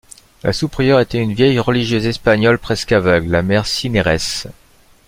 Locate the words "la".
0.41-0.51, 3.29-3.43